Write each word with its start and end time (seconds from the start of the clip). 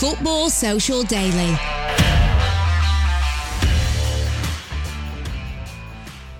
Football 0.00 0.48
Social 0.48 1.02
Daily. 1.02 1.58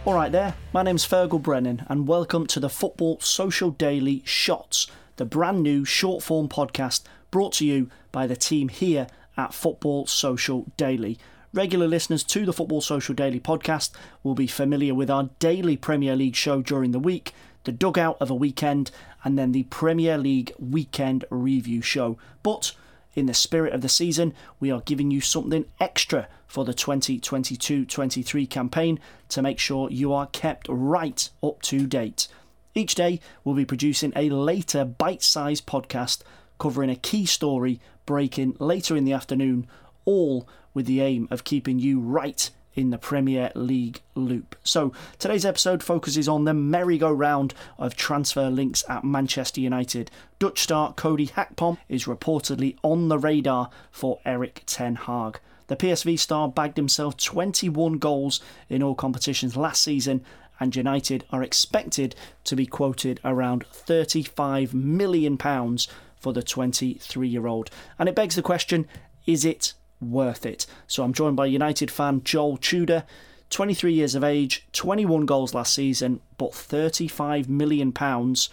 All 0.06 0.14
right, 0.14 0.32
there. 0.32 0.54
My 0.72 0.82
name's 0.82 1.06
Fergal 1.06 1.42
Brennan, 1.42 1.84
and 1.86 2.08
welcome 2.08 2.46
to 2.46 2.58
the 2.58 2.70
Football 2.70 3.20
Social 3.20 3.68
Daily 3.68 4.22
Shots, 4.24 4.86
the 5.16 5.26
brand 5.26 5.62
new 5.62 5.84
short 5.84 6.22
form 6.22 6.48
podcast 6.48 7.02
brought 7.30 7.52
to 7.52 7.66
you 7.66 7.90
by 8.12 8.26
the 8.26 8.34
team 8.34 8.70
here 8.70 9.08
at 9.36 9.52
Football 9.52 10.06
Social 10.06 10.64
Daily. 10.78 11.18
Regular 11.52 11.86
listeners 11.86 12.24
to 12.24 12.46
the 12.46 12.54
Football 12.54 12.80
Social 12.80 13.14
Daily 13.14 13.40
podcast 13.40 13.90
will 14.22 14.34
be 14.34 14.46
familiar 14.46 14.94
with 14.94 15.10
our 15.10 15.28
daily 15.38 15.76
Premier 15.76 16.16
League 16.16 16.34
show 16.34 16.62
during 16.62 16.92
the 16.92 16.98
week, 16.98 17.34
the 17.64 17.72
dugout 17.72 18.16
of 18.22 18.30
a 18.30 18.34
weekend, 18.34 18.90
and 19.22 19.38
then 19.38 19.52
the 19.52 19.64
Premier 19.64 20.16
League 20.16 20.50
weekend 20.58 21.26
review 21.28 21.82
show. 21.82 22.16
But 22.42 22.72
in 23.14 23.26
the 23.26 23.34
spirit 23.34 23.72
of 23.72 23.80
the 23.80 23.88
season, 23.88 24.34
we 24.58 24.70
are 24.70 24.82
giving 24.82 25.10
you 25.10 25.20
something 25.20 25.64
extra 25.78 26.28
for 26.46 26.64
the 26.64 26.74
2022 26.74 27.84
23 27.84 28.46
campaign 28.46 29.00
to 29.28 29.42
make 29.42 29.58
sure 29.58 29.90
you 29.90 30.12
are 30.12 30.26
kept 30.26 30.66
right 30.68 31.28
up 31.42 31.62
to 31.62 31.86
date. 31.86 32.28
Each 32.74 32.94
day, 32.94 33.20
we'll 33.44 33.54
be 33.54 33.64
producing 33.64 34.12
a 34.14 34.30
later 34.30 34.84
bite 34.84 35.22
sized 35.22 35.66
podcast 35.66 36.22
covering 36.58 36.90
a 36.90 36.96
key 36.96 37.26
story 37.26 37.80
breaking 38.06 38.56
later 38.58 38.96
in 38.96 39.04
the 39.04 39.12
afternoon, 39.12 39.66
all 40.04 40.48
with 40.74 40.86
the 40.86 41.00
aim 41.00 41.26
of 41.30 41.44
keeping 41.44 41.78
you 41.78 41.98
right 41.98 42.50
in 42.80 42.90
the 42.90 42.98
Premier 42.98 43.52
League 43.54 44.00
loop. 44.14 44.56
So 44.64 44.92
today's 45.18 45.44
episode 45.44 45.82
focuses 45.82 46.26
on 46.26 46.44
the 46.44 46.54
merry-go-round 46.54 47.52
of 47.78 47.94
transfer 47.94 48.48
links 48.48 48.82
at 48.88 49.04
Manchester 49.04 49.60
United. 49.60 50.10
Dutch 50.38 50.60
star 50.60 50.94
Cody 50.94 51.26
Gakpo 51.26 51.76
is 51.90 52.06
reportedly 52.06 52.76
on 52.82 53.08
the 53.08 53.18
radar 53.18 53.68
for 53.90 54.18
Erik 54.24 54.62
Ten 54.64 54.94
Hag. 54.94 55.38
The 55.66 55.76
PSV 55.76 56.18
star 56.18 56.48
bagged 56.48 56.78
himself 56.78 57.18
21 57.18 57.98
goals 57.98 58.40
in 58.70 58.82
all 58.82 58.94
competitions 58.94 59.56
last 59.56 59.82
season 59.82 60.24
and 60.58 60.74
United 60.74 61.24
are 61.30 61.42
expected 61.42 62.14
to 62.44 62.56
be 62.56 62.66
quoted 62.66 63.20
around 63.24 63.66
35 63.66 64.72
million 64.72 65.36
pounds 65.36 65.86
for 66.18 66.32
the 66.32 66.42
23-year-old. 66.42 67.70
And 67.98 68.08
it 68.08 68.14
begs 68.14 68.36
the 68.36 68.42
question, 68.42 68.86
is 69.26 69.44
it 69.44 69.74
worth 70.00 70.46
it. 70.46 70.66
So 70.86 71.02
I'm 71.02 71.12
joined 71.12 71.36
by 71.36 71.46
United 71.46 71.90
fan 71.90 72.22
Joel 72.24 72.56
Tudor, 72.56 73.04
23 73.50 73.92
years 73.92 74.14
of 74.14 74.24
age, 74.24 74.66
21 74.72 75.26
goals 75.26 75.54
last 75.54 75.74
season, 75.74 76.20
but 76.38 76.54
35 76.54 77.48
million 77.48 77.92
pounds. 77.92 78.48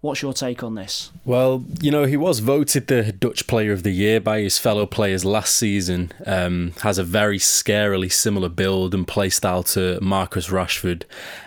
What's 0.00 0.22
your 0.22 0.32
take 0.32 0.62
on 0.62 0.76
this? 0.76 1.12
Well, 1.26 1.62
you 1.82 1.90
know, 1.90 2.04
he 2.04 2.16
was 2.16 2.38
voted 2.38 2.86
the 2.86 3.12
Dutch 3.12 3.46
Player 3.46 3.72
of 3.72 3.82
the 3.82 3.90
Year 3.90 4.18
by 4.18 4.40
his 4.40 4.56
fellow 4.56 4.86
players 4.86 5.26
last 5.26 5.54
season. 5.54 6.10
Um, 6.24 6.72
has 6.80 6.96
a 6.96 7.04
very 7.04 7.38
scarily 7.38 8.10
similar 8.10 8.48
build 8.48 8.94
and 8.94 9.06
play 9.06 9.28
style 9.28 9.62
to 9.64 9.98
Marcus 10.00 10.48
Rashford. 10.48 11.02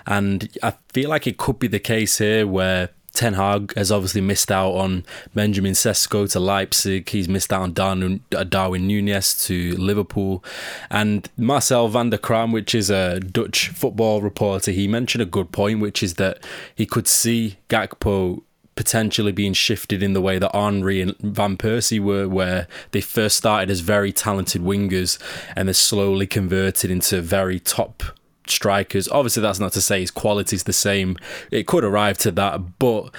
And 0.05 0.55
I 0.61 0.75
feel 0.89 1.09
like 1.09 1.25
it 1.25 1.37
could 1.37 1.57
be 1.57 1.67
the 1.67 1.79
case 1.79 2.19
here 2.19 2.45
where 2.45 2.89
Ten 3.13 3.35
Hag 3.35 3.73
has 3.75 3.91
obviously 3.91 4.21
missed 4.21 4.51
out 4.51 4.71
on 4.71 5.05
Benjamin 5.35 5.73
Sesko 5.73 6.29
to 6.31 6.39
Leipzig. 6.39 7.09
He's 7.09 7.29
missed 7.29 7.53
out 7.53 7.61
on 7.61 7.73
Darwin, 7.73 8.23
uh, 8.35 8.43
Darwin 8.43 8.87
Nunez 8.87 9.37
to 9.45 9.75
Liverpool. 9.77 10.43
And 10.89 11.29
Marcel 11.37 11.87
van 11.89 12.09
der 12.09 12.17
Kraan, 12.17 12.51
which 12.51 12.73
is 12.73 12.89
a 12.89 13.19
Dutch 13.19 13.69
football 13.69 14.21
reporter, 14.21 14.71
he 14.71 14.87
mentioned 14.87 15.21
a 15.21 15.27
good 15.27 15.51
point, 15.51 15.79
which 15.79 16.01
is 16.01 16.15
that 16.15 16.43
he 16.75 16.87
could 16.87 17.07
see 17.07 17.57
Gakpo 17.69 18.41
potentially 18.75 19.31
being 19.31 19.53
shifted 19.53 20.01
in 20.01 20.13
the 20.13 20.21
way 20.21 20.39
that 20.39 20.55
Henry 20.55 20.99
and 20.99 21.15
Van 21.19 21.57
Persie 21.57 21.99
were, 21.99 22.27
where 22.27 22.67
they 22.91 23.01
first 23.01 23.37
started 23.37 23.69
as 23.69 23.81
very 23.81 24.11
talented 24.11 24.63
wingers 24.63 25.19
and 25.55 25.67
they're 25.67 25.73
slowly 25.73 26.25
converted 26.25 26.89
into 26.89 27.21
very 27.21 27.59
top 27.59 28.01
strikers. 28.47 29.07
Obviously, 29.09 29.41
that's 29.41 29.59
not 29.59 29.73
to 29.73 29.81
say 29.81 30.01
his 30.01 30.11
quality 30.11 30.55
is 30.55 30.63
the 30.63 30.73
same. 30.73 31.17
It 31.51 31.67
could 31.67 31.83
arrive 31.83 32.17
to 32.19 32.31
that, 32.31 32.79
but 32.79 33.13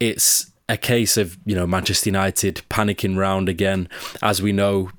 it's 0.00 0.50
a 0.68 0.76
case 0.76 1.16
of 1.16 1.36
you 1.44 1.54
know 1.54 1.66
Manchester 1.66 2.08
United 2.08 2.62
panicking 2.70 3.16
round 3.16 3.48
again. 3.48 3.88
As 4.22 4.40
we 4.40 4.52
know, 4.52 4.90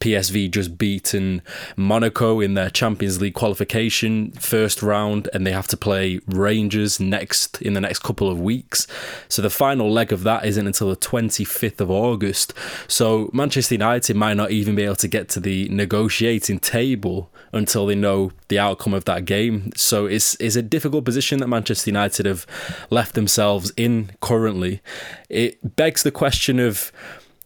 PSV 0.00 0.50
just 0.50 0.78
beaten 0.78 1.42
Monaco 1.76 2.40
in 2.40 2.54
their 2.54 2.70
Champions 2.70 3.20
League 3.20 3.34
qualification 3.34 4.32
first 4.32 4.82
round, 4.82 5.28
and 5.32 5.46
they 5.46 5.52
have 5.52 5.68
to 5.68 5.76
play 5.76 6.20
Rangers 6.26 6.98
next 6.98 7.60
in 7.62 7.74
the 7.74 7.80
next 7.80 8.00
couple 8.02 8.30
of 8.30 8.40
weeks. 8.40 8.86
So 9.28 9.42
the 9.42 9.50
final 9.50 9.90
leg 9.90 10.12
of 10.12 10.22
that 10.22 10.44
isn't 10.44 10.66
until 10.66 10.88
the 10.88 10.96
25th 10.96 11.80
of 11.80 11.90
August. 11.90 12.54
So 12.88 13.30
Manchester 13.32 13.74
United 13.74 14.16
might 14.16 14.34
not 14.34 14.50
even 14.50 14.74
be 14.74 14.84
able 14.84 14.96
to 14.96 15.08
get 15.08 15.28
to 15.30 15.40
the 15.40 15.68
negotiating 15.68 16.60
table 16.60 17.30
until 17.52 17.86
they 17.86 17.94
know 17.94 18.32
the 18.48 18.58
outcome 18.58 18.94
of 18.94 19.04
that 19.04 19.24
game. 19.24 19.70
So 19.76 20.06
it's 20.06 20.36
it's 20.40 20.56
a 20.56 20.62
difficult 20.62 21.04
position 21.04 21.40
that 21.40 21.48
Manchester 21.48 21.90
United 21.90 22.26
have 22.26 22.46
left 22.90 23.14
themselves 23.14 23.72
in 23.76 24.10
currently. 24.20 24.80
It 25.28 25.76
begs 25.76 26.02
the 26.02 26.12
question 26.12 26.58
of 26.58 26.92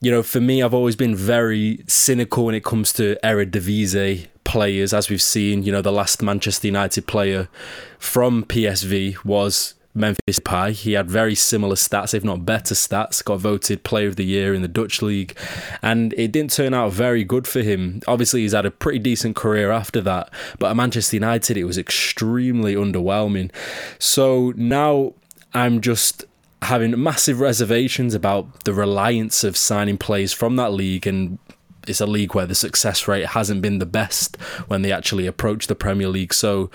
you 0.05 0.11
know, 0.11 0.23
for 0.23 0.41
me, 0.41 0.63
I've 0.63 0.75
always 0.75 0.97
been 0.97 1.17
very 1.17 1.83
cynical 1.87 2.45
when 2.45 2.55
it 2.55 2.63
comes 2.63 2.93
to 2.95 3.17
Eredivisie 3.25 4.27
players, 4.45 4.93
as 4.93 5.09
we've 5.09 5.23
seen. 5.23 5.63
You 5.63 5.73
know, 5.73 5.81
the 5.81 5.91
last 5.91 6.23
Manchester 6.23 6.67
United 6.67 7.07
player 7.07 7.49
from 7.99 8.45
PSV 8.45 9.25
was 9.25 9.73
Memphis 9.95 10.39
Depay. 10.39 10.73
He 10.73 10.93
had 10.93 11.11
very 11.11 11.35
similar 11.35 11.75
stats, 11.75 12.13
if 12.13 12.23
not 12.23 12.45
better 12.45 12.75
stats. 12.75 13.25
Got 13.25 13.41
voted 13.41 13.83
Player 13.83 14.09
of 14.09 14.17
the 14.17 14.27
Year 14.27 14.53
in 14.53 14.61
the 14.61 14.69
Dutch 14.69 15.01
league, 15.01 15.35
and 15.81 16.13
it 16.19 16.33
didn't 16.33 16.51
turn 16.51 16.75
out 16.75 16.93
very 16.93 17.25
good 17.25 17.49
for 17.49 17.63
him. 17.63 18.03
Obviously, 18.07 18.43
he's 18.43 18.53
had 18.53 18.67
a 18.67 18.71
pretty 18.71 18.99
decent 18.99 19.37
career 19.37 19.71
after 19.71 20.03
that, 20.03 20.29
but 20.59 20.71
at 20.71 20.77
Manchester 20.77 21.17
United, 21.17 21.57
it 21.57 21.65
was 21.65 21.79
extremely 21.79 22.75
underwhelming. 22.75 23.51
So 23.99 24.53
now 24.55 25.15
I'm 25.55 25.81
just 25.81 26.27
having 26.65 27.03
massive 27.03 27.41
reservations 27.41 28.15
about 28.15 28.65
the 28.65 28.75
reliance 28.75 29.45
of 29.45 29.57
signing 29.57 29.99
players 29.99 30.33
from 30.33 30.57
that 30.57 30.73
league 30.73 31.07
and 31.07 31.39
it's 31.87 32.01
a 32.01 32.07
league 32.07 32.35
where 32.35 32.47
the 32.47 32.55
success 32.55 33.07
rate 33.07 33.27
hasn't 33.27 33.63
been 33.63 33.79
the 33.79 33.87
best 33.87 34.37
when 34.69 34.83
they 34.83 34.93
actually 34.93 35.27
approach 35.27 35.67
the 35.67 35.75
Premier 35.75 36.09
League. 36.09 36.33
So 36.33 36.71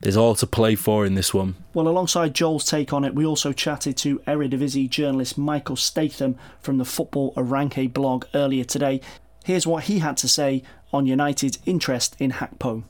there's 0.00 0.16
all 0.16 0.34
to 0.36 0.46
play 0.46 0.74
for 0.74 1.06
in 1.06 1.14
this 1.14 1.32
one. 1.32 1.56
Well, 1.74 1.88
alongside 1.88 2.34
Joel's 2.34 2.64
take 2.64 2.92
on 2.92 3.04
it, 3.04 3.14
we 3.14 3.24
also 3.24 3.52
chatted 3.52 3.96
to 3.98 4.18
Eredivisie 4.20 4.88
journalist 4.88 5.38
Michael 5.38 5.76
Statham 5.76 6.36
from 6.60 6.78
the 6.78 6.84
Football 6.84 7.32
Oranje 7.34 7.92
blog 7.92 8.24
earlier 8.34 8.64
today. 8.64 9.00
Here's 9.44 9.66
what 9.66 9.84
he 9.84 10.00
had 10.00 10.16
to 10.18 10.28
say 10.28 10.62
on 10.92 11.06
United's 11.06 11.58
interest 11.66 12.16
in 12.18 12.32
Gakpo. 12.32 12.84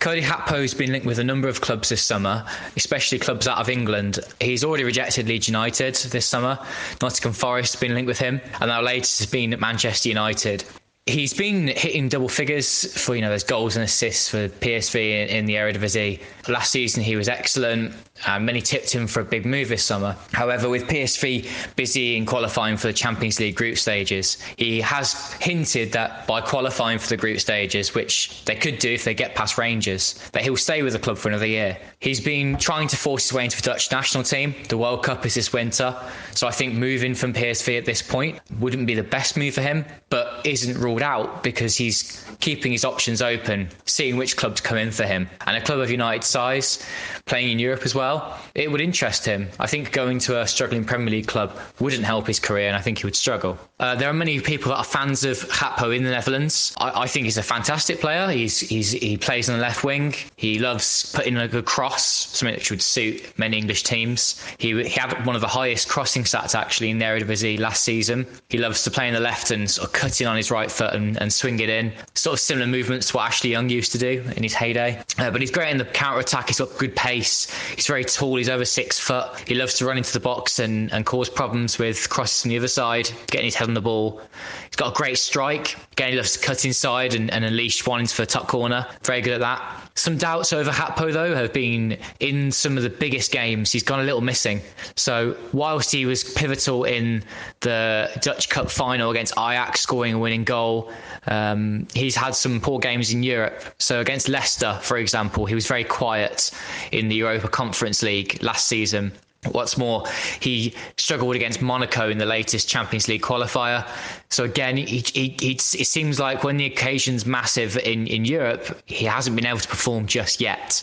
Cody 0.00 0.22
Gakpo 0.22 0.62
has 0.62 0.74
been 0.74 0.92
linked 0.92 1.06
with 1.06 1.18
a 1.18 1.24
number 1.24 1.48
of 1.48 1.60
clubs 1.60 1.88
this 1.88 2.02
summer, 2.02 2.46
especially 2.76 3.18
clubs 3.18 3.48
out 3.48 3.58
of 3.58 3.68
England. 3.68 4.20
He's 4.40 4.62
already 4.62 4.84
rejected 4.84 5.26
Leeds 5.26 5.48
United 5.48 5.96
this 5.96 6.24
summer. 6.24 6.56
Nottingham 7.02 7.32
Forest 7.32 7.74
has 7.74 7.80
been 7.80 7.94
linked 7.94 8.06
with 8.06 8.18
him, 8.18 8.40
and 8.60 8.68
now 8.68 8.80
latest 8.80 9.18
has 9.18 9.28
been 9.28 9.56
Manchester 9.58 10.08
United 10.08 10.64
he's 11.08 11.32
been 11.32 11.68
hitting 11.68 12.08
double 12.08 12.28
figures 12.28 12.92
for 13.02 13.14
you 13.14 13.22
know 13.22 13.30
those 13.30 13.42
goals 13.42 13.76
and 13.76 13.84
assists 13.84 14.28
for 14.28 14.48
PSV 14.48 14.94
in, 14.96 15.28
in 15.28 15.46
the 15.46 15.54
Eredivisie. 15.54 16.20
Last 16.48 16.70
season 16.70 17.02
he 17.02 17.16
was 17.16 17.28
excellent. 17.28 17.94
Uh, 18.26 18.38
many 18.38 18.60
tipped 18.60 18.90
him 18.90 19.06
for 19.06 19.20
a 19.20 19.24
big 19.24 19.46
move 19.46 19.68
this 19.68 19.84
summer. 19.84 20.16
However, 20.32 20.68
with 20.68 20.88
PSV 20.88 21.76
busy 21.76 22.16
in 22.16 22.26
qualifying 22.26 22.76
for 22.76 22.88
the 22.88 22.92
Champions 22.92 23.38
League 23.38 23.54
group 23.54 23.78
stages, 23.78 24.38
he 24.56 24.80
has 24.80 25.32
hinted 25.34 25.92
that 25.92 26.26
by 26.26 26.40
qualifying 26.40 26.98
for 26.98 27.08
the 27.08 27.16
group 27.16 27.38
stages, 27.38 27.94
which 27.94 28.44
they 28.44 28.56
could 28.56 28.78
do 28.78 28.92
if 28.92 29.04
they 29.04 29.14
get 29.14 29.34
past 29.34 29.56
Rangers, 29.56 30.14
that 30.32 30.42
he'll 30.42 30.56
stay 30.56 30.82
with 30.82 30.94
the 30.94 30.98
club 30.98 31.16
for 31.16 31.28
another 31.28 31.46
year. 31.46 31.78
He's 32.00 32.20
been 32.20 32.56
trying 32.56 32.88
to 32.88 32.96
force 32.96 33.28
his 33.28 33.32
way 33.32 33.44
into 33.44 33.56
the 33.56 33.62
Dutch 33.62 33.90
national 33.92 34.24
team. 34.24 34.54
The 34.68 34.78
World 34.78 35.04
Cup 35.04 35.24
is 35.24 35.34
this 35.34 35.52
winter, 35.52 35.96
so 36.34 36.48
I 36.48 36.50
think 36.50 36.74
moving 36.74 37.14
from 37.14 37.32
PSV 37.32 37.78
at 37.78 37.84
this 37.84 38.02
point 38.02 38.40
wouldn't 38.58 38.86
be 38.86 38.94
the 38.94 39.02
best 39.02 39.36
move 39.36 39.54
for 39.54 39.62
him, 39.62 39.84
but 40.10 40.44
isn't 40.44 40.76
ruled 40.76 40.97
ruled 40.98 41.02
out 41.02 41.42
because 41.42 41.76
he's 41.76 42.24
keeping 42.40 42.72
his 42.72 42.84
options 42.84 43.20
open, 43.20 43.68
seeing 43.86 44.16
which 44.16 44.36
club 44.36 44.54
to 44.56 44.62
come 44.62 44.78
in 44.78 44.90
for 44.90 45.04
him. 45.04 45.28
And 45.46 45.56
a 45.56 45.60
club 45.60 45.80
of 45.80 45.90
United 45.90 46.24
size, 46.24 46.84
playing 47.26 47.50
in 47.50 47.58
Europe 47.58 47.82
as 47.84 47.94
well, 47.94 48.38
it 48.54 48.70
would 48.70 48.80
interest 48.80 49.24
him. 49.24 49.48
I 49.58 49.66
think 49.66 49.92
going 49.92 50.18
to 50.20 50.40
a 50.40 50.46
struggling 50.46 50.84
Premier 50.84 51.10
League 51.10 51.26
club 51.26 51.56
wouldn't 51.80 52.04
help 52.04 52.26
his 52.26 52.40
career, 52.40 52.68
and 52.68 52.76
I 52.76 52.80
think 52.80 52.98
he 52.98 53.06
would 53.06 53.16
struggle. 53.16 53.58
Uh, 53.80 53.94
there 53.94 54.08
are 54.08 54.14
many 54.14 54.40
people 54.40 54.70
that 54.70 54.78
are 54.78 54.84
fans 54.84 55.24
of 55.24 55.38
Gakpo 55.48 55.96
in 55.96 56.02
the 56.04 56.10
Netherlands. 56.10 56.74
I, 56.78 57.02
I, 57.02 57.06
think 57.06 57.24
he's 57.24 57.38
a 57.38 57.42
fantastic 57.42 58.00
player. 58.00 58.28
He's, 58.28 58.60
he's 58.60 58.90
he 58.90 59.16
plays 59.16 59.48
on 59.48 59.56
the 59.56 59.62
left 59.62 59.84
wing. 59.84 60.14
He 60.36 60.58
loves 60.58 61.12
putting 61.14 61.36
a 61.36 61.46
good 61.46 61.64
cross, 61.64 62.04
something 62.04 62.56
which 62.56 62.70
would 62.70 62.82
suit 62.82 63.38
many 63.38 63.56
English 63.56 63.84
teams. 63.84 64.44
He, 64.58 64.82
he 64.82 64.98
had 64.98 65.24
one 65.24 65.36
of 65.36 65.40
the 65.40 65.48
highest 65.48 65.88
crossing 65.88 66.24
stats 66.24 66.54
actually 66.54 66.90
in 66.90 66.98
the 66.98 67.04
Eredivisie 67.04 67.58
last 67.58 67.84
season. 67.84 68.26
He 68.48 68.58
loves 68.58 68.82
to 68.84 68.90
play 68.90 69.06
in 69.06 69.14
the 69.14 69.20
left 69.20 69.50
and 69.50 69.70
sort 69.70 69.86
of 69.86 69.92
cutting 69.92 70.26
on 70.26 70.36
his 70.36 70.50
right 70.50 70.70
foot 70.70 70.87
and, 70.94 71.20
and 71.20 71.32
swing 71.32 71.60
it 71.60 71.68
in. 71.68 71.92
Sort 72.14 72.34
of 72.34 72.40
similar 72.40 72.66
movements 72.66 73.08
to 73.08 73.16
what 73.16 73.26
Ashley 73.26 73.50
Young 73.50 73.68
used 73.68 73.92
to 73.92 73.98
do 73.98 74.24
in 74.36 74.42
his 74.42 74.54
heyday. 74.54 75.02
Uh, 75.18 75.30
but 75.30 75.40
he's 75.40 75.50
great 75.50 75.70
in 75.70 75.78
the 75.78 75.84
counter 75.84 76.20
attack. 76.20 76.48
He's 76.48 76.58
got 76.58 76.76
good 76.78 76.94
pace. 76.96 77.50
He's 77.74 77.86
very 77.86 78.04
tall. 78.04 78.36
He's 78.36 78.48
over 78.48 78.64
six 78.64 78.98
foot. 78.98 79.38
He 79.46 79.54
loves 79.54 79.74
to 79.74 79.86
run 79.86 79.98
into 79.98 80.12
the 80.12 80.20
box 80.20 80.58
and, 80.58 80.92
and 80.92 81.04
cause 81.06 81.28
problems 81.28 81.78
with 81.78 82.08
crosses 82.08 82.42
from 82.42 82.50
the 82.50 82.58
other 82.58 82.68
side, 82.68 83.10
getting 83.28 83.46
his 83.46 83.54
head 83.54 83.68
on 83.68 83.74
the 83.74 83.80
ball. 83.80 84.20
He's 84.64 84.76
got 84.76 84.92
a 84.92 84.96
great 84.96 85.18
strike. 85.18 85.76
Again, 85.92 86.10
he 86.10 86.16
loves 86.16 86.34
to 86.34 86.38
cut 86.38 86.64
inside 86.64 87.14
and, 87.14 87.30
and 87.30 87.44
unleash 87.44 87.86
one 87.86 88.00
into 88.00 88.16
the 88.16 88.26
top 88.26 88.48
corner. 88.48 88.86
Very 89.02 89.20
good 89.20 89.34
at 89.34 89.40
that. 89.40 89.90
Some 89.98 90.16
doubts 90.16 90.52
over 90.52 90.70
Gakpo, 90.70 91.12
though, 91.12 91.34
have 91.34 91.52
been 91.52 91.98
in 92.20 92.52
some 92.52 92.76
of 92.76 92.84
the 92.84 92.90
biggest 92.90 93.32
games. 93.32 93.72
He's 93.72 93.82
gone 93.82 93.98
a 93.98 94.04
little 94.04 94.20
missing. 94.20 94.60
So, 94.94 95.36
whilst 95.52 95.90
he 95.90 96.06
was 96.06 96.22
pivotal 96.22 96.84
in 96.84 97.24
the 97.60 98.08
Dutch 98.20 98.48
Cup 98.48 98.70
final 98.70 99.10
against 99.10 99.32
Ajax, 99.32 99.80
scoring 99.80 100.14
a 100.14 100.18
winning 100.18 100.44
goal, 100.44 100.77
um, 101.26 101.86
he's 101.94 102.16
had 102.16 102.34
some 102.34 102.60
poor 102.60 102.78
games 102.78 103.12
in 103.12 103.22
Europe. 103.22 103.62
So, 103.78 104.00
against 104.00 104.28
Leicester, 104.28 104.78
for 104.82 104.96
example, 104.98 105.46
he 105.46 105.54
was 105.54 105.66
very 105.66 105.84
quiet 105.84 106.50
in 106.92 107.08
the 107.08 107.16
Europa 107.16 107.48
Conference 107.48 108.02
League 108.02 108.42
last 108.42 108.66
season. 108.66 109.12
What's 109.52 109.78
more, 109.78 110.04
he 110.40 110.74
struggled 110.96 111.36
against 111.36 111.62
Monaco 111.62 112.10
in 112.10 112.18
the 112.18 112.26
latest 112.26 112.68
Champions 112.68 113.06
League 113.06 113.22
qualifier. 113.22 113.86
So 114.30 114.42
again, 114.44 114.76
he, 114.76 114.84
he, 115.14 115.36
he, 115.40 115.52
it 115.52 115.60
seems 115.60 116.18
like 116.18 116.42
when 116.42 116.56
the 116.56 116.66
occasion's 116.66 117.24
massive 117.24 117.76
in, 117.78 118.08
in 118.08 118.24
Europe, 118.24 118.82
he 118.86 119.04
hasn't 119.04 119.36
been 119.36 119.46
able 119.46 119.60
to 119.60 119.68
perform 119.68 120.06
just 120.06 120.40
yet. 120.40 120.82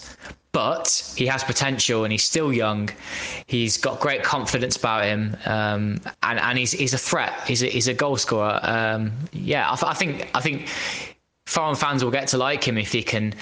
But 0.56 1.14
he 1.18 1.26
has 1.26 1.44
potential 1.44 2.06
and 2.06 2.14
he's 2.14 2.24
still 2.24 2.54
young. 2.54 2.90
He's 3.46 3.76
got 3.76 4.00
great 4.00 4.24
confidence 4.24 4.78
about 4.78 5.04
him, 5.04 5.36
um, 5.44 6.00
and 6.24 6.40
and 6.40 6.58
he's 6.58 6.72
he's 6.72 6.94
a 6.94 6.98
threat. 6.98 7.34
He's 7.46 7.62
a, 7.62 7.66
he's 7.66 7.90
a 7.90 7.94
goal 7.94 8.16
scorer. 8.16 8.62
Um, 8.64 9.12
yeah, 9.34 9.70
I, 9.70 9.92
I 9.92 9.94
think 9.94 10.30
I 10.34 10.40
think 10.40 10.70
foreign 11.46 11.76
fans 11.76 12.06
will 12.06 12.12
get 12.12 12.30
to 12.30 12.38
like 12.38 12.64
him 12.64 12.78
if 12.78 12.94
he 12.94 13.04
can 13.04 13.36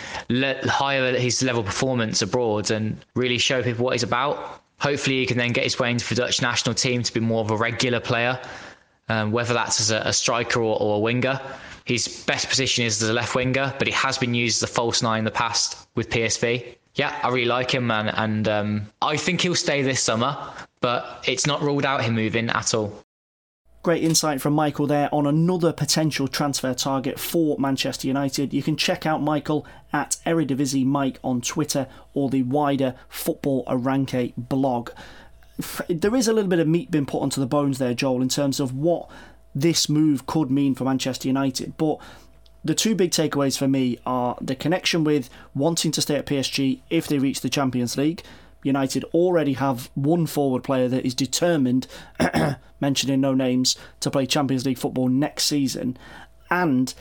higher 0.63 1.15
his 1.15 1.43
level 1.43 1.61
performance 1.61 2.23
abroad 2.23 2.71
and 2.71 2.97
really 3.13 3.37
show 3.37 3.61
people 3.61 3.85
what 3.85 3.93
he's 3.93 4.01
about. 4.01 4.63
Hopefully, 4.79 5.19
he 5.19 5.27
can 5.27 5.37
then 5.37 5.51
get 5.51 5.65
his 5.65 5.77
way 5.77 5.91
into 5.91 6.09
the 6.09 6.15
Dutch 6.15 6.41
national 6.41 6.73
team 6.73 7.03
to 7.03 7.13
be 7.13 7.19
more 7.19 7.41
of 7.41 7.51
a 7.51 7.55
regular 7.55 7.99
player, 7.99 8.41
um, 9.09 9.31
whether 9.31 9.53
that's 9.53 9.79
as 9.79 9.91
a, 9.91 9.99
a 9.99 10.13
striker 10.13 10.61
or, 10.61 10.81
or, 10.81 10.95
a 10.95 10.99
winger. 10.99 11.39
His 11.85 12.23
best 12.25 12.49
position 12.49 12.85
is 12.85 13.03
as 13.03 13.09
a 13.09 13.13
left 13.13 13.35
winger, 13.35 13.71
but 13.77 13.85
he 13.85 13.93
has 13.93 14.17
been 14.17 14.33
used 14.33 14.63
as 14.63 14.67
a 14.67 14.73
false 14.73 15.03
nine 15.03 15.19
in 15.19 15.25
the 15.25 15.31
past 15.31 15.87
with 15.93 16.09
PSV. 16.09 16.75
Yeah, 16.95 17.19
I 17.23 17.29
really 17.29 17.45
like 17.45 17.71
him, 17.71 17.87
man, 17.87 18.09
and 18.09 18.47
um, 18.47 18.87
I 19.01 19.17
think 19.17 19.41
he'll 19.41 19.55
stay 19.55 19.81
this 19.81 20.01
summer, 20.01 20.37
but 20.79 21.23
it's 21.27 21.47
not 21.47 21.61
ruled 21.61 21.85
out 21.85 22.03
him 22.03 22.13
moving 22.13 22.49
at 22.49 22.73
all. 22.73 23.03
Great 23.81 24.03
insight 24.03 24.39
from 24.39 24.53
Michael 24.53 24.87
there 24.87 25.09
on 25.11 25.27
another 25.27 25.73
potential 25.73 26.27
transfer 26.27 26.73
target 26.73 27.19
for 27.19 27.57
Manchester 27.57 28.07
United. 28.07 28.53
You 28.53 28.63
can 28.63 28.77
check 28.77 29.05
out 29.05 29.21
Michael 29.21 29.65
at 29.91 30.17
Eredivisie 30.25 30.85
Mike 30.85 31.19
on 31.23 31.41
Twitter 31.41 31.87
or 32.13 32.29
the 32.29 32.43
wider 32.43 32.95
Football 33.09 33.65
Oranje 33.65 34.33
blog. 34.37 34.91
There 35.89 36.15
is 36.15 36.27
a 36.27 36.33
little 36.33 36.49
bit 36.49 36.59
of 36.59 36.67
meat 36.67 36.91
being 36.91 37.05
put 37.05 37.21
onto 37.21 37.41
the 37.41 37.47
bones 37.47 37.77
there, 37.77 37.93
Joel, 37.93 38.21
in 38.21 38.29
terms 38.29 38.59
of 38.59 38.73
what 38.73 39.09
this 39.53 39.89
move 39.89 40.25
could 40.27 40.49
mean 40.49 40.75
for 40.75 40.85
Manchester 40.85 41.27
United. 41.27 41.75
But 41.75 41.97
the 42.63 42.75
two 42.75 42.95
big 42.95 43.11
takeaways 43.11 43.57
for 43.57 43.67
me 43.67 43.99
are 44.05 44.37
the 44.39 44.55
connection 44.55 45.03
with 45.03 45.29
wanting 45.53 45.91
to 45.91 46.01
stay 46.01 46.15
at 46.15 46.25
PSG 46.25 46.81
if 46.89 47.07
they 47.07 47.19
reach 47.19 47.41
the 47.41 47.49
Champions 47.49 47.97
League 47.97 48.23
United 48.63 49.03
already 49.13 49.53
have 49.53 49.89
one 49.93 50.25
forward 50.25 50.63
player 50.63 50.87
that 50.87 51.05
is 51.05 51.13
determined, 51.13 51.87
mentioning 52.79 53.21
no 53.21 53.33
names, 53.33 53.75
to 53.99 54.09
play 54.09 54.25
Champions 54.25 54.65
League 54.65 54.77
football 54.77 55.09
next 55.09 55.43
season. 55.43 55.97
And 56.49 56.93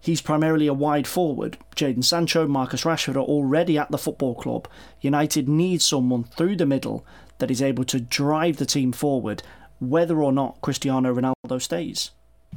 he's 0.00 0.20
primarily 0.20 0.66
a 0.66 0.74
wide 0.74 1.06
forward. 1.06 1.56
Jadon 1.76 2.04
Sancho, 2.04 2.46
Marcus 2.46 2.82
Rashford 2.82 3.16
are 3.16 3.20
already 3.20 3.78
at 3.78 3.90
the 3.90 3.98
football 3.98 4.34
club. 4.34 4.68
United 5.00 5.48
needs 5.48 5.84
someone 5.84 6.24
through 6.24 6.56
the 6.56 6.66
middle 6.66 7.06
that 7.38 7.50
is 7.50 7.62
able 7.62 7.84
to 7.84 8.00
drive 8.00 8.56
the 8.56 8.66
team 8.66 8.92
forward, 8.92 9.42
whether 9.80 10.22
or 10.22 10.32
not 10.32 10.60
Cristiano 10.60 11.14
Ronaldo 11.14 11.60
stays. 11.60 12.10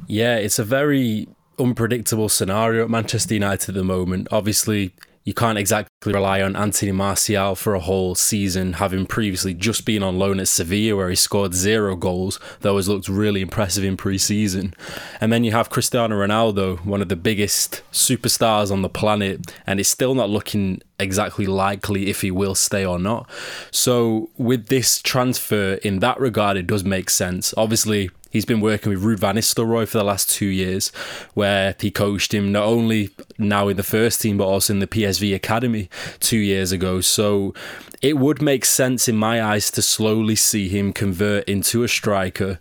Yeah, 0.06 0.36
it's 0.36 0.58
a 0.58 0.64
very 0.64 1.28
unpredictable 1.58 2.28
scenario 2.28 2.84
at 2.84 2.90
Manchester 2.90 3.34
United 3.34 3.70
at 3.70 3.74
the 3.74 3.84
moment. 3.84 4.28
Obviously, 4.30 4.94
you 5.24 5.34
can't 5.34 5.58
exactly 5.58 5.90
rely 6.04 6.42
on 6.42 6.54
Anthony 6.54 6.92
Martial 6.92 7.54
for 7.54 7.74
a 7.74 7.80
whole 7.80 8.14
season, 8.14 8.74
having 8.74 9.06
previously 9.06 9.54
just 9.54 9.84
been 9.84 10.02
on 10.02 10.18
loan 10.18 10.38
at 10.38 10.48
Sevilla, 10.48 10.96
where 10.96 11.08
he 11.08 11.16
scored 11.16 11.54
zero 11.54 11.96
goals, 11.96 12.38
though 12.60 12.76
has 12.76 12.88
looked 12.88 13.08
really 13.08 13.40
impressive 13.40 13.82
in 13.82 13.96
pre 13.96 14.18
season. 14.18 14.74
And 15.20 15.32
then 15.32 15.42
you 15.42 15.52
have 15.52 15.70
Cristiano 15.70 16.16
Ronaldo, 16.16 16.84
one 16.84 17.00
of 17.02 17.08
the 17.08 17.16
biggest 17.16 17.82
superstars 17.92 18.70
on 18.70 18.82
the 18.82 18.88
planet, 18.88 19.52
and 19.66 19.80
it's 19.80 19.88
still 19.88 20.14
not 20.14 20.30
looking 20.30 20.82
exactly 21.00 21.46
likely 21.46 22.08
if 22.08 22.20
he 22.20 22.30
will 22.30 22.54
stay 22.54 22.84
or 22.84 22.98
not. 22.98 23.28
So, 23.70 24.30
with 24.36 24.66
this 24.66 25.00
transfer, 25.00 25.74
in 25.82 26.00
that 26.00 26.20
regard, 26.20 26.56
it 26.56 26.66
does 26.66 26.84
make 26.84 27.10
sense. 27.10 27.54
Obviously, 27.56 28.10
He's 28.36 28.44
been 28.44 28.60
working 28.60 28.92
with 28.92 29.02
Ruud 29.02 29.20
van 29.20 29.36
Nistelrooy 29.36 29.88
for 29.88 29.96
the 29.96 30.04
last 30.04 30.28
two 30.28 30.44
years, 30.44 30.88
where 31.32 31.74
he 31.80 31.90
coached 31.90 32.34
him 32.34 32.52
not 32.52 32.64
only 32.64 33.08
now 33.38 33.68
in 33.68 33.78
the 33.78 33.82
first 33.82 34.20
team, 34.20 34.36
but 34.36 34.44
also 34.44 34.74
in 34.74 34.80
the 34.80 34.86
PSV 34.86 35.34
Academy 35.34 35.85
two 36.20 36.38
years 36.38 36.72
ago. 36.72 37.00
So 37.00 37.54
it 38.02 38.18
would 38.18 38.42
make 38.42 38.64
sense 38.64 39.08
in 39.08 39.16
my 39.16 39.42
eyes 39.42 39.70
to 39.72 39.82
slowly 39.82 40.36
see 40.36 40.68
him 40.68 40.92
convert 40.92 41.44
into 41.44 41.82
a 41.82 41.88
striker. 41.88 42.58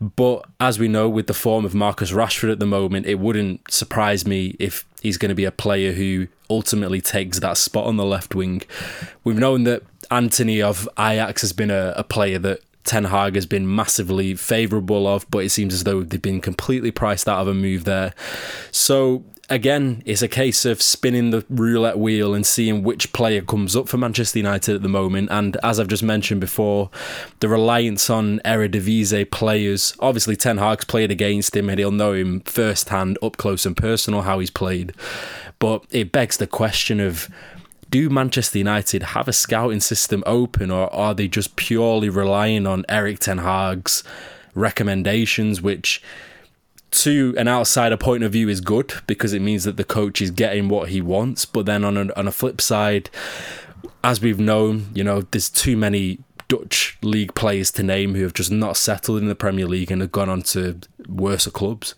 But 0.00 0.44
as 0.60 0.78
we 0.78 0.88
know, 0.88 1.08
with 1.08 1.26
the 1.26 1.34
form 1.34 1.64
of 1.64 1.74
Marcus 1.74 2.12
Rashford 2.12 2.52
at 2.52 2.60
the 2.60 2.66
moment, 2.66 3.06
it 3.06 3.18
wouldn't 3.18 3.70
surprise 3.70 4.26
me 4.26 4.56
if 4.58 4.84
he's 5.02 5.18
going 5.18 5.30
to 5.30 5.34
be 5.34 5.44
a 5.44 5.52
player 5.52 5.92
who 5.92 6.28
ultimately 6.48 7.00
takes 7.00 7.40
that 7.40 7.56
spot 7.56 7.86
on 7.86 7.96
the 7.96 8.04
left 8.04 8.34
wing. 8.34 8.62
We've 9.24 9.38
known 9.38 9.64
that 9.64 9.82
Antony 10.10 10.62
of 10.62 10.88
Ajax 10.98 11.40
has 11.42 11.52
been 11.52 11.70
a, 11.70 11.92
a 11.96 12.04
player 12.04 12.38
that 12.38 12.60
Ten 12.84 13.04
Hag 13.04 13.34
has 13.34 13.46
been 13.46 13.74
massively 13.74 14.34
favourable 14.36 15.08
of, 15.08 15.28
but 15.28 15.38
it 15.38 15.50
seems 15.50 15.74
as 15.74 15.82
though 15.82 16.04
they've 16.04 16.22
been 16.22 16.40
completely 16.40 16.92
priced 16.92 17.28
out 17.28 17.40
of 17.40 17.48
a 17.48 17.54
move 17.54 17.84
there. 17.84 18.14
So 18.70 19.24
again, 19.48 20.02
it's 20.04 20.22
a 20.22 20.28
case 20.28 20.64
of 20.64 20.82
spinning 20.82 21.30
the 21.30 21.44
roulette 21.48 21.98
wheel 21.98 22.34
and 22.34 22.44
seeing 22.44 22.82
which 22.82 23.12
player 23.12 23.40
comes 23.40 23.76
up 23.76 23.88
for 23.88 23.96
Manchester 23.96 24.38
United 24.38 24.76
at 24.76 24.82
the 24.82 24.88
moment. 24.88 25.28
And 25.30 25.56
as 25.62 25.78
I've 25.78 25.88
just 25.88 26.02
mentioned 26.02 26.40
before, 26.40 26.90
the 27.40 27.48
reliance 27.48 28.10
on 28.10 28.40
Eredivisie 28.44 29.30
players. 29.30 29.94
Obviously, 30.00 30.36
Ten 30.36 30.58
Hag's 30.58 30.84
played 30.84 31.10
against 31.10 31.54
him, 31.54 31.68
and 31.68 31.78
he'll 31.78 31.90
know 31.90 32.12
him 32.12 32.40
firsthand, 32.40 33.18
up 33.22 33.36
close 33.36 33.66
and 33.66 33.76
personal, 33.76 34.22
how 34.22 34.38
he's 34.38 34.50
played. 34.50 34.92
But 35.58 35.84
it 35.90 36.12
begs 36.12 36.36
the 36.36 36.46
question 36.46 37.00
of 37.00 37.28
do 37.88 38.10
Manchester 38.10 38.58
United 38.58 39.02
have 39.02 39.28
a 39.28 39.32
scouting 39.32 39.80
system 39.80 40.22
open, 40.26 40.70
or 40.70 40.92
are 40.92 41.14
they 41.14 41.28
just 41.28 41.56
purely 41.56 42.08
relying 42.08 42.66
on 42.66 42.84
Erik 42.88 43.20
Ten 43.20 43.38
Hag's 43.38 44.02
recommendations, 44.54 45.62
which 45.62 46.02
to 46.90 47.34
an 47.36 47.48
outsider 47.48 47.96
point 47.96 48.22
of 48.22 48.32
view 48.32 48.48
is 48.48 48.60
good 48.60 48.94
because 49.06 49.32
it 49.32 49.42
means 49.42 49.64
that 49.64 49.76
the 49.76 49.84
coach 49.84 50.22
is 50.22 50.30
getting 50.30 50.68
what 50.68 50.88
he 50.88 51.00
wants. 51.00 51.44
But 51.44 51.66
then 51.66 51.84
on 51.84 51.96
a, 51.96 52.14
on 52.14 52.28
a 52.28 52.32
flip 52.32 52.60
side, 52.60 53.10
as 54.02 54.20
we've 54.20 54.40
known, 54.40 54.90
you 54.94 55.04
know, 55.04 55.22
there's 55.22 55.50
too 55.50 55.76
many 55.76 56.20
Dutch 56.48 56.96
league 57.02 57.34
players 57.34 57.72
to 57.72 57.82
name 57.82 58.14
who 58.14 58.22
have 58.22 58.34
just 58.34 58.52
not 58.52 58.76
settled 58.76 59.18
in 59.18 59.28
the 59.28 59.34
Premier 59.34 59.66
League 59.66 59.90
and 59.90 60.00
have 60.00 60.12
gone 60.12 60.28
on 60.28 60.42
to 60.42 60.78
worse 61.08 61.46
clubs. 61.48 61.94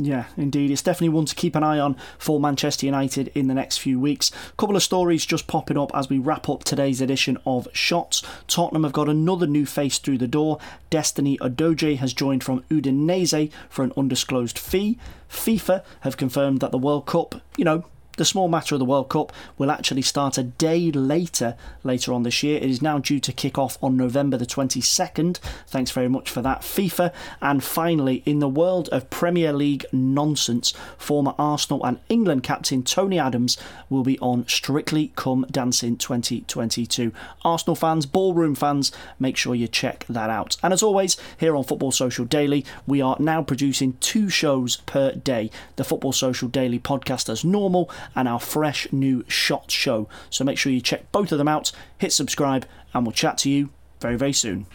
Yeah, 0.00 0.26
indeed. 0.36 0.70
It's 0.70 0.82
definitely 0.82 1.08
one 1.08 1.26
to 1.26 1.34
keep 1.34 1.56
an 1.56 1.64
eye 1.64 1.80
on 1.80 1.96
for 2.18 2.38
Manchester 2.38 2.86
United 2.86 3.32
in 3.34 3.48
the 3.48 3.54
next 3.54 3.78
few 3.78 3.98
weeks. 3.98 4.30
A 4.30 4.56
couple 4.56 4.76
of 4.76 4.82
stories 4.84 5.26
just 5.26 5.48
popping 5.48 5.76
up 5.76 5.90
as 5.92 6.08
we 6.08 6.18
wrap 6.18 6.48
up 6.48 6.62
today's 6.62 7.00
edition 7.00 7.36
of 7.44 7.66
Shots. 7.72 8.22
Tottenham 8.46 8.84
have 8.84 8.92
got 8.92 9.08
another 9.08 9.48
new 9.48 9.66
face 9.66 9.98
through 9.98 10.18
the 10.18 10.28
door. 10.28 10.60
Destiny 10.88 11.36
Udogie 11.38 11.98
has 11.98 12.12
joined 12.12 12.44
from 12.44 12.62
Udinese 12.70 13.50
for 13.68 13.82
an 13.82 13.92
undisclosed 13.96 14.56
fee. 14.56 14.98
FIFA 15.28 15.82
have 16.02 16.16
confirmed 16.16 16.60
that 16.60 16.70
the 16.70 16.78
World 16.78 17.04
Cup, 17.04 17.42
you 17.56 17.64
know, 17.64 17.84
the 18.18 18.24
small 18.24 18.48
matter 18.48 18.74
of 18.74 18.78
the 18.80 18.84
World 18.84 19.08
Cup 19.08 19.32
will 19.56 19.70
actually 19.70 20.02
start 20.02 20.36
a 20.36 20.42
day 20.42 20.90
later 20.90 21.56
later 21.84 22.12
on 22.12 22.24
this 22.24 22.42
year. 22.42 22.58
It 22.58 22.68
is 22.68 22.82
now 22.82 22.98
due 22.98 23.20
to 23.20 23.32
kick 23.32 23.56
off 23.56 23.78
on 23.82 23.96
November 23.96 24.36
the 24.36 24.44
22nd. 24.44 25.38
Thanks 25.66 25.90
very 25.92 26.08
much 26.08 26.28
for 26.28 26.42
that, 26.42 26.60
FIFA. 26.60 27.12
And 27.40 27.62
finally, 27.62 28.22
in 28.26 28.40
the 28.40 28.48
world 28.48 28.88
of 28.90 29.08
Premier 29.08 29.52
League 29.52 29.86
nonsense, 29.92 30.74
former 30.98 31.34
Arsenal 31.38 31.84
and 31.84 32.00
England 32.08 32.42
captain 32.42 32.82
Tony 32.82 33.18
Adams 33.18 33.56
will 33.88 34.02
be 34.02 34.18
on 34.18 34.46
Strictly 34.48 35.12
Come 35.14 35.46
Dancing 35.50 35.96
2022. 35.96 37.12
Arsenal 37.44 37.76
fans, 37.76 38.04
ballroom 38.04 38.54
fans, 38.54 38.90
make 39.18 39.36
sure 39.36 39.54
you 39.54 39.68
check 39.68 40.04
that 40.08 40.28
out. 40.28 40.56
And 40.62 40.72
as 40.72 40.82
always, 40.82 41.16
here 41.38 41.54
on 41.54 41.64
Football 41.64 41.92
Social 41.92 42.24
Daily, 42.24 42.64
we 42.86 43.00
are 43.00 43.16
now 43.20 43.42
producing 43.42 43.96
two 44.00 44.28
shows 44.28 44.78
per 44.78 45.12
day. 45.12 45.50
The 45.76 45.84
Football 45.84 46.12
Social 46.12 46.48
Daily 46.48 46.80
podcast 46.80 47.28
as 47.28 47.44
normal 47.44 47.90
and 48.14 48.28
our 48.28 48.40
fresh 48.40 48.90
new 48.92 49.24
shot 49.28 49.70
show. 49.70 50.08
So 50.30 50.44
make 50.44 50.58
sure 50.58 50.72
you 50.72 50.80
check 50.80 51.10
both 51.12 51.32
of 51.32 51.38
them 51.38 51.48
out, 51.48 51.72
hit 51.98 52.12
subscribe, 52.12 52.66
and 52.94 53.04
we'll 53.04 53.12
chat 53.12 53.38
to 53.38 53.50
you 53.50 53.70
very, 54.00 54.16
very 54.16 54.32
soon. 54.32 54.66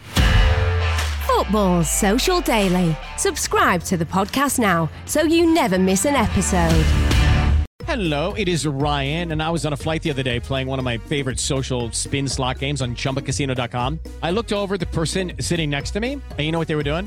Football 1.26 1.82
Social 1.84 2.40
Daily. 2.40 2.96
Subscribe 3.18 3.82
to 3.84 3.96
the 3.96 4.04
podcast 4.04 4.58
now 4.58 4.88
so 5.04 5.22
you 5.22 5.52
never 5.52 5.78
miss 5.78 6.04
an 6.04 6.14
episode. 6.14 6.84
Hello, 7.86 8.32
it 8.32 8.48
is 8.48 8.66
Ryan, 8.66 9.32
and 9.32 9.42
I 9.42 9.50
was 9.50 9.66
on 9.66 9.74
a 9.74 9.76
flight 9.76 10.02
the 10.02 10.10
other 10.10 10.22
day 10.22 10.40
playing 10.40 10.68
one 10.68 10.78
of 10.78 10.84
my 10.84 10.96
favorite 10.96 11.38
social 11.38 11.90
spin 11.92 12.26
slot 12.26 12.58
games 12.58 12.80
on 12.80 12.94
chumbacasino.com. 12.94 14.00
I 14.22 14.30
looked 14.30 14.52
over 14.52 14.78
the 14.78 14.86
person 14.86 15.32
sitting 15.38 15.70
next 15.70 15.90
to 15.92 16.00
me, 16.00 16.14
and 16.14 16.40
you 16.40 16.50
know 16.50 16.58
what 16.58 16.66
they 16.66 16.76
were 16.76 16.82
doing? 16.82 17.06